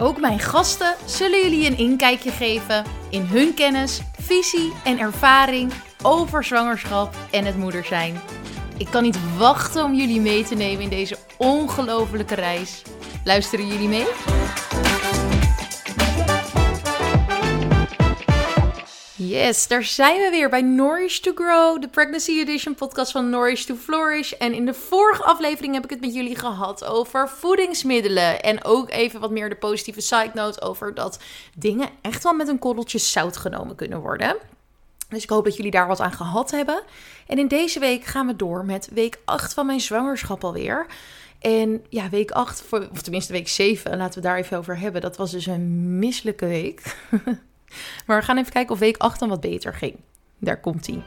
[0.00, 6.44] Ook mijn gasten zullen jullie een inkijkje geven in hun kennis, visie en ervaring over
[6.44, 8.20] zwangerschap en het moeder zijn.
[8.76, 12.82] Ik kan niet wachten om jullie mee te nemen in deze ongelofelijke reis.
[13.24, 14.06] Luisteren jullie mee?
[19.28, 23.64] Yes, daar zijn we weer bij Nourish to Grow, de Pregnancy Edition podcast van Nourish
[23.64, 24.32] to Flourish.
[24.32, 28.42] En in de vorige aflevering heb ik het met jullie gehad over voedingsmiddelen.
[28.42, 31.18] En ook even wat meer de positieve side note over dat
[31.56, 34.36] dingen echt wel met een korreltje zout genomen kunnen worden.
[35.08, 36.82] Dus ik hoop dat jullie daar wat aan gehad hebben.
[37.26, 40.86] En in deze week gaan we door met week 8 van mijn zwangerschap alweer.
[41.40, 45.00] En ja, week 8, of tenminste week 7, laten we daar even over hebben.
[45.00, 46.82] Dat was dus een misselijke week.
[48.06, 49.96] Maar we gaan even kijken of week 8 dan wat beter ging.
[50.38, 51.02] Daar komt hij.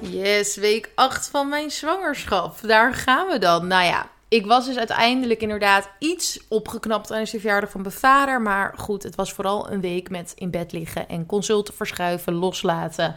[0.00, 2.58] Yes, week 8 van mijn zwangerschap.
[2.62, 3.66] Daar gaan we dan.
[3.66, 8.42] Nou ja, ik was dus uiteindelijk inderdaad iets opgeknapt tijdens de verjaardag van mijn vader.
[8.42, 13.16] Maar goed, het was vooral een week met in bed liggen en consulten verschuiven, loslaten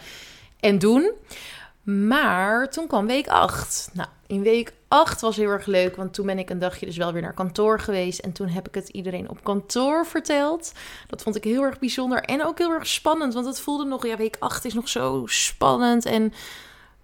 [0.59, 1.11] en doen.
[1.83, 3.89] Maar toen kwam week 8.
[3.93, 6.97] Nou, in week 8 was heel erg leuk, want toen ben ik een dagje dus
[6.97, 8.19] wel weer naar kantoor geweest.
[8.19, 10.71] En toen heb ik het iedereen op kantoor verteld.
[11.07, 14.05] Dat vond ik heel erg bijzonder en ook heel erg spannend, want het voelde nog,
[14.05, 16.05] ja, week 8 is nog zo spannend.
[16.05, 16.33] En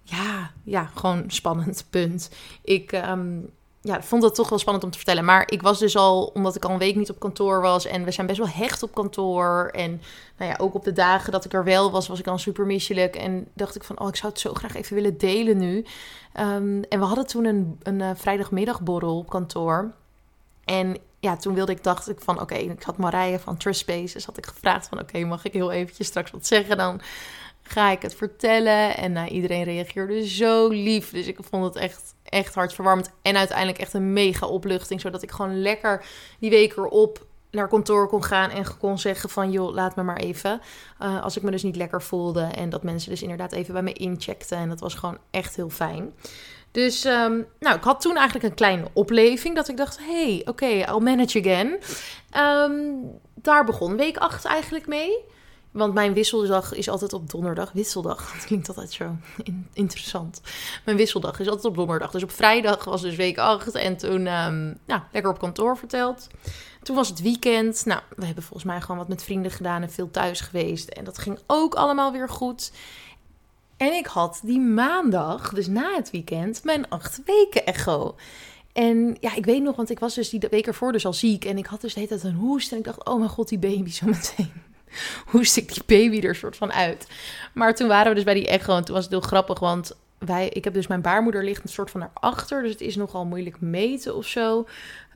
[0.02, 2.30] ja, ja, gewoon spannend, punt.
[2.62, 3.50] Ik um,
[3.88, 5.24] ja, vond het toch wel spannend om te vertellen.
[5.24, 7.86] Maar ik was dus al, omdat ik al een week niet op kantoor was.
[7.86, 9.70] En we zijn best wel hecht op kantoor.
[9.72, 10.00] En
[10.36, 12.66] nou ja, ook op de dagen dat ik er wel was, was ik dan super
[12.66, 13.16] misselijk.
[13.16, 15.76] En dacht ik van, oh, ik zou het zo graag even willen delen nu.
[16.40, 19.92] Um, en we hadden toen een, een uh, vrijdagmiddagborrel op kantoor.
[20.64, 23.86] En ja, toen wilde ik, dacht ik van, oké, ik had Marije van Trust.
[23.86, 26.76] Dus had ik gevraagd van, oké, mag ik heel eventjes straks wat zeggen?
[26.76, 27.00] Dan
[27.68, 28.96] ga ik het vertellen.
[28.96, 31.10] En nou, iedereen reageerde zo lief.
[31.10, 33.10] Dus ik vond het echt echt hartverwarmend.
[33.22, 35.00] En uiteindelijk echt een mega opluchting.
[35.00, 36.04] Zodat ik gewoon lekker
[36.38, 40.16] die week erop naar kantoor kon gaan en kon zeggen van joh, laat me maar
[40.16, 40.60] even.
[41.02, 42.42] Uh, als ik me dus niet lekker voelde.
[42.42, 44.58] En dat mensen dus inderdaad even bij me incheckten.
[44.58, 46.12] En dat was gewoon echt heel fijn.
[46.70, 49.54] Dus um, nou, ik had toen eigenlijk een kleine opleving.
[49.54, 51.78] Dat ik dacht, hey, oké, okay, I'll manage again.
[52.44, 55.24] Um, daar begon week 8 eigenlijk mee.
[55.70, 57.72] Want mijn wisseldag is altijd op donderdag.
[57.72, 59.16] Wisseldag, dat klinkt altijd zo
[59.72, 60.40] interessant.
[60.84, 62.10] Mijn wisseldag is altijd op donderdag.
[62.10, 63.74] Dus op vrijdag was dus week 8.
[63.74, 66.26] En toen, nou, lekker op kantoor verteld.
[66.82, 67.84] Toen was het weekend.
[67.84, 70.88] Nou, we hebben volgens mij gewoon wat met vrienden gedaan en veel thuis geweest.
[70.88, 72.72] En dat ging ook allemaal weer goed.
[73.76, 78.16] En ik had die maandag, dus na het weekend, mijn acht weken echo.
[78.72, 81.44] En ja, ik weet nog, want ik was dus die week ervoor dus al ziek.
[81.44, 82.72] En ik had dus de hele tijd een hoest.
[82.72, 84.52] En ik dacht, oh mijn god, die baby zo meteen
[85.32, 87.06] hoest ik die baby er soort van uit.
[87.52, 89.96] Maar toen waren we dus bij die echo en toen was het heel grappig, want
[90.18, 92.96] wij, ik heb dus mijn baarmoeder ligt een soort van naar achter, dus het is
[92.96, 94.66] nogal moeilijk meten of zo.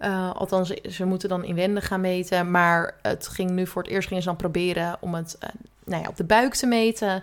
[0.00, 4.08] Uh, althans, ze moeten dan inwendig gaan meten, maar het ging nu voor het eerst
[4.08, 5.48] gingen ze dan proberen om het uh,
[5.84, 7.22] nou ja, op de buik te meten.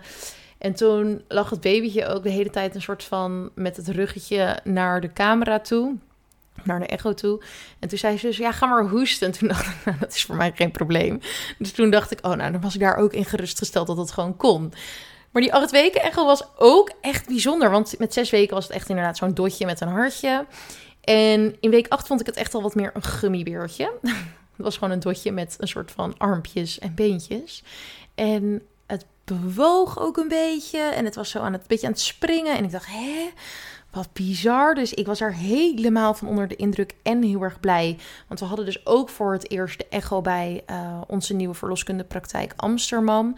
[0.58, 4.58] En toen lag het babytje ook de hele tijd een soort van met het ruggetje
[4.64, 5.96] naar de camera toe
[6.64, 7.42] naar de echo toe.
[7.78, 9.26] En toen zei ze dus, ja, ga maar hoesten.
[9.26, 11.20] En toen dacht ik, nou, dat is voor mij geen probleem.
[11.58, 14.10] Dus toen dacht ik, oh, nou, dan was ik daar ook in gerustgesteld dat het
[14.10, 14.72] gewoon kon.
[15.30, 17.70] Maar die acht weken echo was ook echt bijzonder.
[17.70, 20.46] Want met zes weken was het echt inderdaad zo'n dotje met een hartje.
[21.00, 23.92] En in week acht vond ik het echt al wat meer een gummibeertje.
[24.56, 27.62] Het was gewoon een dotje met een soort van armpjes en beentjes.
[28.14, 30.78] En het bewoog ook een beetje.
[30.78, 32.56] En het was zo aan het, beetje aan het springen.
[32.56, 33.30] En ik dacht, hè?
[33.92, 34.74] Wat bizar.
[34.74, 37.98] Dus ik was er helemaal van onder de indruk en heel erg blij.
[38.28, 42.52] Want we hadden dus ook voor het eerst de echo bij uh, onze nieuwe verloskundepraktijk
[42.56, 43.34] Amsterdam.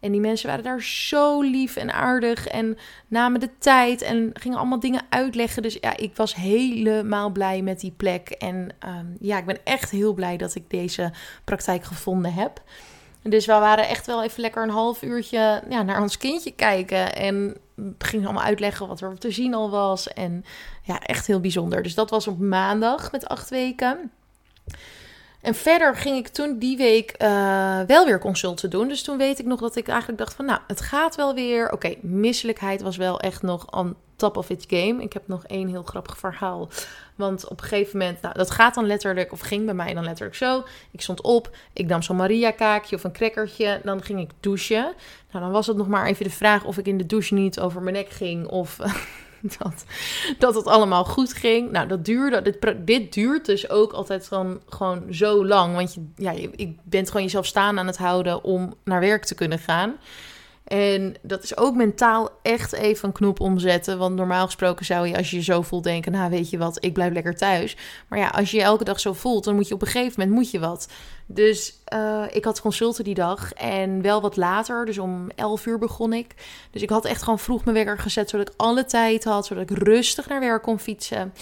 [0.00, 2.76] En die mensen waren daar zo lief en aardig en
[3.08, 5.62] namen de tijd en gingen allemaal dingen uitleggen.
[5.62, 8.28] Dus ja, ik was helemaal blij met die plek.
[8.28, 11.12] En um, ja, ik ben echt heel blij dat ik deze
[11.44, 12.62] praktijk gevonden heb.
[13.28, 17.14] Dus we waren echt wel even lekker een half uurtje ja, naar ons kindje kijken.
[17.16, 17.56] En
[17.98, 20.08] gingen allemaal uitleggen wat er te zien al was.
[20.08, 20.44] En
[20.82, 21.82] ja, echt heel bijzonder.
[21.82, 24.10] Dus dat was op maandag met acht weken.
[25.40, 28.88] En verder ging ik toen die week eh, wel weer consulten doen.
[28.88, 31.72] Dus toen weet ik nog dat ik eigenlijk dacht van, nou, het gaat wel weer.
[31.72, 35.02] Oké, misselijkheid was wel echt nog on top of its game.
[35.02, 36.68] Ik heb nog één heel grappig verhaal.
[37.14, 40.04] Want op een gegeven moment, nou, dat gaat dan letterlijk, of ging bij mij dan
[40.04, 40.64] letterlijk zo.
[40.90, 43.80] Ik stond op, ik nam zo'n Maria-kaakje of een crackertje.
[43.84, 44.94] Dan ging ik douchen.
[45.30, 47.60] Nou, dan was het nog maar even de vraag of ik in de douche niet
[47.60, 48.46] over mijn nek ging.
[48.46, 48.76] Of
[49.58, 49.84] dat,
[50.38, 51.70] dat het allemaal goed ging.
[51.70, 52.42] Nou, dat duurde.
[52.42, 55.74] Dit, dit duurt dus ook altijd gewoon, gewoon zo lang.
[55.74, 59.24] Want je, ja, je, ik bent gewoon jezelf staan aan het houden om naar werk
[59.24, 59.94] te kunnen gaan.
[60.64, 63.98] En dat is ook mentaal echt even een knop omzetten.
[63.98, 66.84] Want normaal gesproken zou je, als je je zo voelt, denken: Nou, weet je wat,
[66.84, 67.76] ik blijf lekker thuis.
[68.08, 70.14] Maar ja, als je je elke dag zo voelt, dan moet je op een gegeven
[70.16, 70.88] moment moet je wat.
[71.26, 74.84] Dus uh, ik had consulten die dag en wel wat later.
[74.84, 76.34] Dus om 11 uur begon ik.
[76.70, 79.70] Dus ik had echt gewoon vroeg mijn wekker gezet, zodat ik alle tijd had, zodat
[79.70, 81.32] ik rustig naar werk kon fietsen.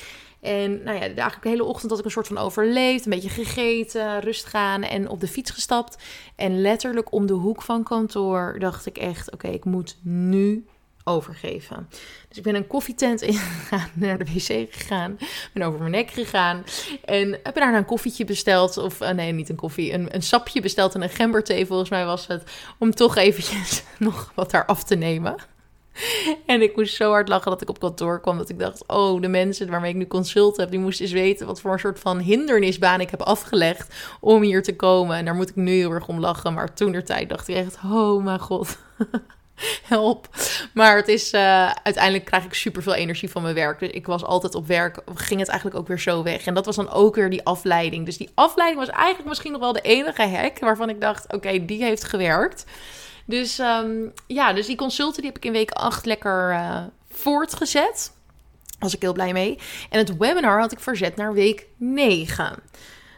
[0.42, 3.04] En nou ja, eigenlijk de hele ochtend had ik een soort van overleefd.
[3.04, 6.02] Een beetje gegeten, rust gaan en op de fiets gestapt.
[6.36, 9.32] En letterlijk om de hoek van kantoor dacht ik echt...
[9.32, 10.66] oké, ik moet nu
[11.04, 11.88] overgeven.
[12.28, 15.18] Dus ik ben een koffietent ingegaan, naar de wc gegaan,
[15.52, 16.64] ben over mijn nek gegaan
[17.04, 20.60] en heb daarna een koffietje besteld, of uh, nee, niet een koffie, een, een sapje
[20.60, 22.42] besteld en een gemberthee volgens mij was het,
[22.78, 25.36] om toch eventjes nog wat daar af te nemen.
[26.46, 28.38] En ik moest zo hard lachen dat ik op kantoor kwam.
[28.38, 30.70] Dat ik dacht, oh, de mensen waarmee ik nu consult heb...
[30.70, 33.94] die moesten eens weten wat voor een soort van hindernisbaan ik heb afgelegd...
[34.20, 35.16] om hier te komen.
[35.16, 36.54] En daar moet ik nu heel erg om lachen.
[36.54, 38.78] Maar toen de tijd dacht ik echt, oh mijn god...
[39.82, 40.28] Help.
[40.74, 43.78] Maar het is, uh, uiteindelijk krijg ik super veel energie van mijn werk.
[43.78, 46.44] Dus ik was altijd op werk, ging het eigenlijk ook weer zo weg.
[46.44, 48.04] En dat was dan ook weer die afleiding.
[48.04, 51.64] Dus die afleiding was eigenlijk misschien nog wel de enige hack waarvan ik dacht: oké,
[51.64, 52.64] die heeft gewerkt.
[53.24, 58.12] Dus um, ja, dus die consulten die heb ik in week 8 lekker uh, voortgezet.
[58.78, 59.58] Was ik heel blij mee.
[59.90, 62.62] En het webinar had ik verzet naar week 9.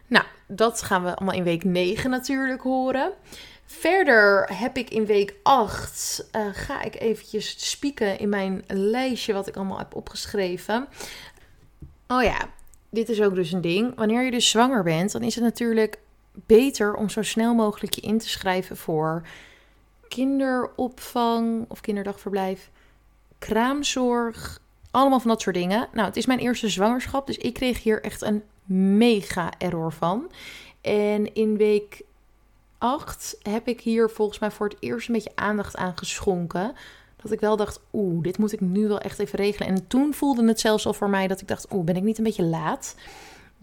[0.06, 3.12] Nou, dat gaan we allemaal in week 9 natuurlijk horen.
[3.66, 9.46] Verder heb ik in week 8, uh, ga ik eventjes spieken in mijn lijstje wat
[9.46, 10.88] ik allemaal heb opgeschreven.
[12.08, 12.48] Oh ja,
[12.90, 13.94] dit is ook dus een ding.
[13.96, 15.98] Wanneer je dus zwanger bent, dan is het natuurlijk
[16.32, 19.22] beter om zo snel mogelijk je in te schrijven voor
[20.14, 22.70] kinderopvang of kinderdagverblijf,
[23.38, 25.88] kraamzorg, allemaal van dat soort dingen.
[25.92, 28.42] Nou, het is mijn eerste zwangerschap, dus ik kreeg hier echt een
[28.98, 30.30] mega error van.
[30.80, 32.02] En in week
[32.78, 36.74] 8 heb ik hier volgens mij voor het eerst een beetje aandacht aan geschonken.
[37.22, 39.68] Dat ik wel dacht, oeh, dit moet ik nu wel echt even regelen.
[39.68, 42.18] En toen voelde het zelfs al voor mij dat ik dacht, oeh, ben ik niet
[42.18, 42.94] een beetje laat?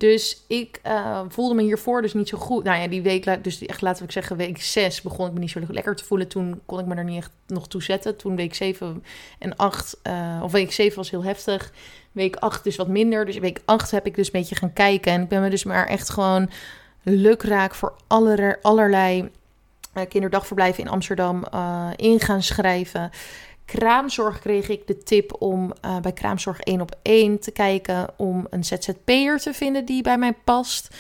[0.02, 2.64] Dus ik uh, voelde me hiervoor dus niet zo goed.
[2.64, 5.50] Nou ja, die week, dus echt laten we zeggen, week 6 begon ik me niet
[5.50, 6.28] zo lekker te voelen.
[6.28, 8.16] Toen kon ik me er niet echt nog toe zetten.
[8.16, 9.04] Toen week 7
[9.40, 11.72] en 8, uh, eh, of week 7 was heel heftig.
[12.12, 13.26] Week 8 dus wat minder.
[13.26, 15.12] Dus week 8 heb ik dus een beetje gaan kijken.
[15.12, 16.50] En ik ben me dus maar echt gewoon
[17.04, 19.30] lukraak voor aller, allerlei
[19.94, 21.46] uh, kinderdagverblijven in Amsterdam
[21.96, 23.12] in gaan schrijven
[23.78, 28.48] kraamzorg kreeg ik de tip om uh, bij kraamzorg 1 op 1 te kijken om
[28.50, 30.96] een ZZP'er te vinden die bij mij past.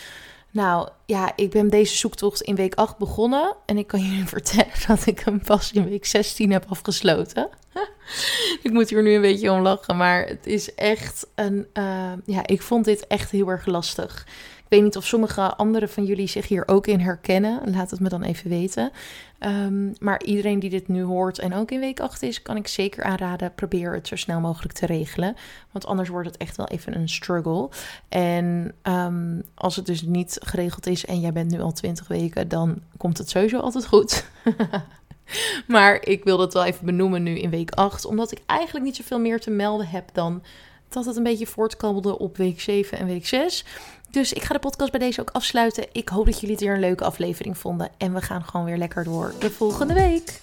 [0.51, 3.55] Nou ja, ik ben deze zoektocht in week 8 begonnen.
[3.65, 7.49] En ik kan jullie vertellen dat ik hem pas in week 16 heb afgesloten.
[8.63, 9.97] ik moet hier nu een beetje om lachen.
[9.97, 11.67] Maar het is echt een.
[11.73, 14.25] Uh, ja, ik vond dit echt heel erg lastig
[14.71, 17.61] weet niet of sommige anderen van jullie zich hier ook in herkennen.
[17.65, 18.91] Laat het me dan even weten.
[19.39, 22.67] Um, maar iedereen die dit nu hoort en ook in week 8 is, kan ik
[22.67, 23.53] zeker aanraden.
[23.55, 25.35] Probeer het zo snel mogelijk te regelen.
[25.71, 27.69] Want anders wordt het echt wel even een struggle.
[28.09, 32.47] En um, als het dus niet geregeld is en jij bent nu al 20 weken,
[32.47, 34.25] dan komt het sowieso altijd goed.
[35.67, 38.95] maar ik wil het wel even benoemen nu in week 8, omdat ik eigenlijk niet
[38.95, 40.43] zoveel meer te melden heb dan
[40.91, 43.65] dat het een beetje voortkabbelde op week 7 en week 6.
[44.11, 45.85] Dus ik ga de podcast bij deze ook afsluiten.
[45.91, 47.89] Ik hoop dat jullie het weer een leuke aflevering vonden.
[47.97, 50.41] En we gaan gewoon weer lekker door de volgende week.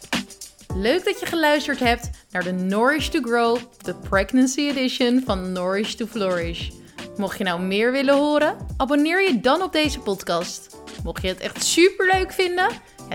[0.75, 5.95] Leuk dat je geluisterd hebt naar de Nourish to Grow, de Pregnancy Edition van Nourish
[5.95, 6.71] to Flourish.
[7.17, 10.77] Mocht je nou meer willen horen, abonneer je dan op deze podcast.
[11.05, 12.69] Mocht je het echt super leuk vinden,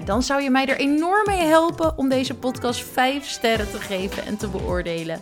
[0.06, 4.26] dan zou je mij er enorm mee helpen om deze podcast 5 sterren te geven
[4.26, 5.22] en te beoordelen.